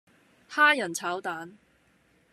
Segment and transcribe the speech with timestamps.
[0.49, 1.59] 蝦仁炒蛋